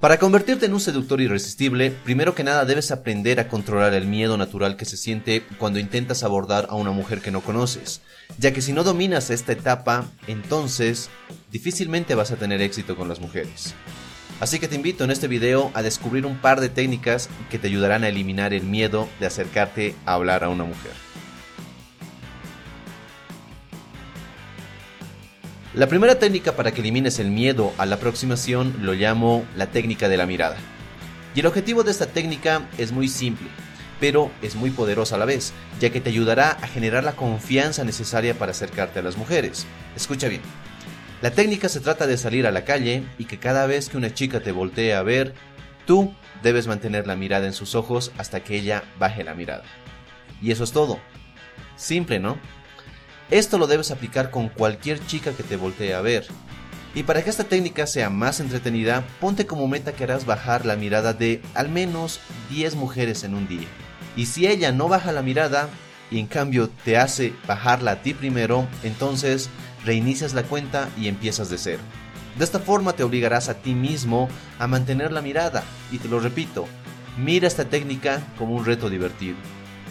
[0.00, 4.38] Para convertirte en un seductor irresistible, primero que nada debes aprender a controlar el miedo
[4.38, 8.00] natural que se siente cuando intentas abordar a una mujer que no conoces,
[8.38, 11.10] ya que si no dominas esta etapa, entonces
[11.52, 13.74] difícilmente vas a tener éxito con las mujeres.
[14.40, 17.66] Así que te invito en este video a descubrir un par de técnicas que te
[17.66, 21.09] ayudarán a eliminar el miedo de acercarte a hablar a una mujer.
[25.80, 30.10] La primera técnica para que elimines el miedo a la aproximación lo llamo la técnica
[30.10, 30.58] de la mirada.
[31.34, 33.48] Y el objetivo de esta técnica es muy simple,
[33.98, 37.82] pero es muy poderosa a la vez, ya que te ayudará a generar la confianza
[37.82, 39.66] necesaria para acercarte a las mujeres.
[39.96, 40.42] Escucha bien.
[41.22, 44.12] La técnica se trata de salir a la calle y que cada vez que una
[44.12, 45.32] chica te voltee a ver,
[45.86, 49.64] tú debes mantener la mirada en sus ojos hasta que ella baje la mirada.
[50.42, 51.00] Y eso es todo.
[51.76, 52.36] Simple, ¿no?
[53.30, 56.26] Esto lo debes aplicar con cualquier chica que te voltee a ver.
[56.96, 60.74] Y para que esta técnica sea más entretenida, ponte como meta que harás bajar la
[60.74, 62.18] mirada de al menos
[62.50, 63.68] 10 mujeres en un día.
[64.16, 65.68] Y si ella no baja la mirada
[66.10, 69.48] y en cambio te hace bajarla a ti primero, entonces
[69.84, 71.82] reinicias la cuenta y empiezas de cero.
[72.36, 75.62] De esta forma te obligarás a ti mismo a mantener la mirada.
[75.92, 76.66] Y te lo repito,
[77.16, 79.36] mira esta técnica como un reto divertido.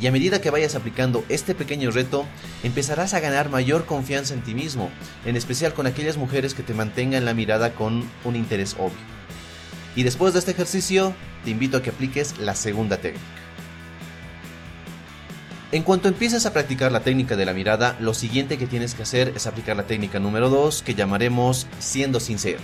[0.00, 2.24] Y a medida que vayas aplicando este pequeño reto,
[2.62, 4.90] empezarás a ganar mayor confianza en ti mismo,
[5.26, 8.96] en especial con aquellas mujeres que te mantengan la mirada con un interés obvio.
[9.94, 11.12] Y después de este ejercicio,
[11.44, 13.24] te invito a que apliques la segunda técnica.
[15.72, 19.02] En cuanto empieces a practicar la técnica de la mirada, lo siguiente que tienes que
[19.02, 22.60] hacer es aplicar la técnica número 2 que llamaremos siendo sincero.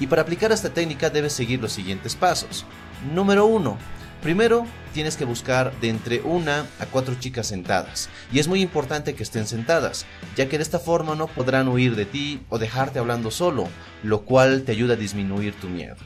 [0.00, 2.66] Y para aplicar esta técnica debes seguir los siguientes pasos.
[3.14, 8.48] Número 1 Primero, tienes que buscar de entre una a cuatro chicas sentadas, y es
[8.48, 10.04] muy importante que estén sentadas,
[10.36, 13.66] ya que de esta forma no podrán huir de ti o dejarte hablando solo,
[14.02, 15.96] lo cual te ayuda a disminuir tu miedo.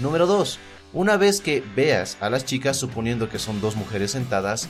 [0.00, 0.58] Número 2.
[0.92, 4.68] Una vez que veas a las chicas suponiendo que son dos mujeres sentadas,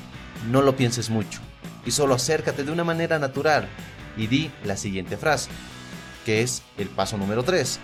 [0.50, 1.40] no lo pienses mucho,
[1.86, 3.68] y solo acércate de una manera natural
[4.18, 5.48] y di la siguiente frase,
[6.26, 7.78] que es el paso número 3.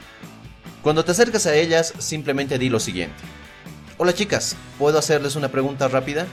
[0.82, 3.22] Cuando te acercas a ellas, simplemente di lo siguiente.
[4.04, 6.26] Hola chicas, ¿puedo hacerles una pregunta rápida?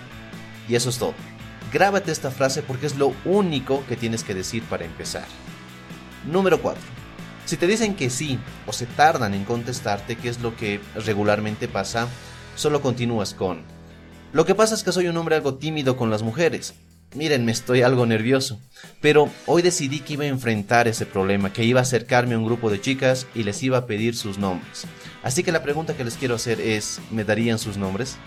[0.67, 1.13] Y eso es todo.
[1.71, 5.27] Grábate esta frase porque es lo único que tienes que decir para empezar.
[6.25, 6.81] Número 4.
[7.45, 11.67] Si te dicen que sí o se tardan en contestarte, que es lo que regularmente
[11.67, 12.07] pasa,
[12.55, 13.61] solo continúas con...
[14.33, 16.73] Lo que pasa es que soy un hombre algo tímido con las mujeres.
[17.15, 18.59] Miren, me estoy algo nervioso,
[19.01, 22.45] pero hoy decidí que iba a enfrentar ese problema, que iba a acercarme a un
[22.45, 24.85] grupo de chicas y les iba a pedir sus nombres.
[25.23, 28.17] Así que la pregunta que les quiero hacer es, ¿me darían sus nombres?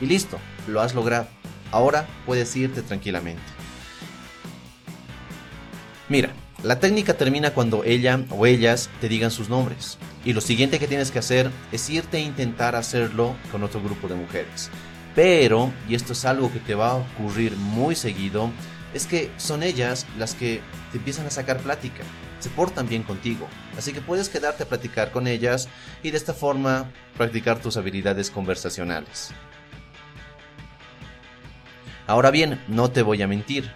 [0.00, 1.28] Y listo, lo has logrado.
[1.70, 3.42] Ahora puedes irte tranquilamente.
[6.08, 6.32] Mira,
[6.64, 9.96] la técnica termina cuando ella o ellas te digan sus nombres.
[10.24, 14.08] Y lo siguiente que tienes que hacer es irte a intentar hacerlo con otro grupo
[14.08, 14.70] de mujeres.
[15.14, 18.50] Pero, y esto es algo que te va a ocurrir muy seguido,
[18.94, 20.60] es que son ellas las que
[20.92, 22.02] te empiezan a sacar plática,
[22.38, 25.68] se portan bien contigo, así que puedes quedarte a platicar con ellas
[26.02, 29.32] y de esta forma practicar tus habilidades conversacionales.
[32.06, 33.70] Ahora bien, no te voy a mentir.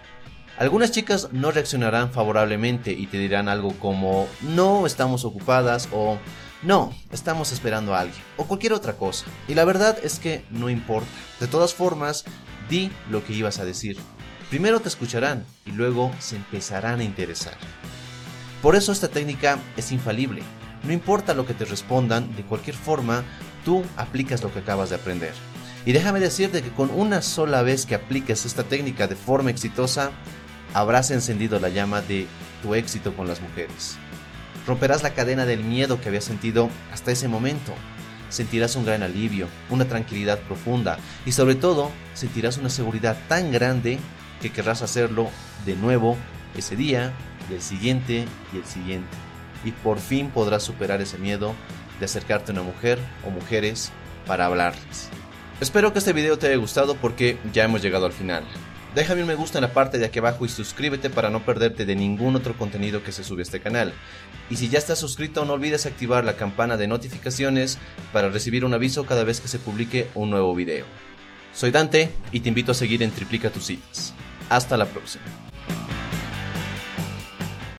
[0.57, 6.17] Algunas chicas no reaccionarán favorablemente y te dirán algo como no estamos ocupadas o
[6.65, 9.27] no, estamos esperando a alguien o cualquier otra cosa.
[9.47, 11.07] Y la verdad es que no importa.
[11.39, 12.25] De todas formas,
[12.67, 13.97] di lo que ibas a decir.
[14.49, 17.53] Primero te escucharán y luego se empezarán a interesar.
[18.63, 20.41] Por eso esta técnica es infalible.
[20.83, 23.23] No importa lo que te respondan, de cualquier forma,
[23.63, 25.33] tú aplicas lo que acabas de aprender.
[25.85, 30.09] Y déjame decirte que con una sola vez que apliques esta técnica de forma exitosa,
[30.73, 32.25] habrás encendido la llama de
[32.63, 33.97] tu éxito con las mujeres.
[34.67, 37.73] Romperás la cadena del miedo que habías sentido hasta ese momento.
[38.29, 43.99] Sentirás un gran alivio, una tranquilidad profunda y sobre todo sentirás una seguridad tan grande
[44.41, 45.29] que querrás hacerlo
[45.65, 46.17] de nuevo
[46.57, 47.13] ese día,
[47.49, 49.15] del siguiente y el siguiente.
[49.63, 51.53] Y por fin podrás superar ese miedo
[51.99, 53.91] de acercarte a una mujer o mujeres
[54.25, 55.09] para hablarles.
[55.61, 58.43] Espero que este video te haya gustado porque ya hemos llegado al final.
[58.95, 61.85] Déjame un me gusta en la parte de aquí abajo y suscríbete para no perderte
[61.85, 63.91] de ningún otro contenido que se sube a este canal.
[64.49, 67.77] Y si ya estás suscrito no olvides activar la campana de notificaciones
[68.13, 70.85] para recibir un aviso cada vez que se publique un nuevo video.
[71.53, 74.13] Soy Dante y te invito a seguir en Triplica tus citas.
[74.49, 75.25] Hasta la próxima.